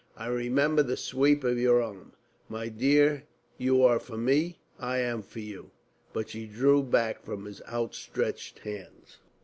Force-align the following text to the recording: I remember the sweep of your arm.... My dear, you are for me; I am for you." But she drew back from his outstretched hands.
I 0.17 0.25
remember 0.25 0.81
the 0.81 0.97
sweep 0.97 1.43
of 1.43 1.59
your 1.59 1.79
arm.... 1.79 2.13
My 2.49 2.69
dear, 2.69 3.25
you 3.59 3.83
are 3.83 3.99
for 3.99 4.17
me; 4.17 4.57
I 4.79 4.97
am 4.97 5.21
for 5.21 5.41
you." 5.41 5.69
But 6.11 6.29
she 6.31 6.47
drew 6.47 6.81
back 6.81 7.21
from 7.21 7.45
his 7.45 7.61
outstretched 7.71 8.57
hands. 8.57 9.19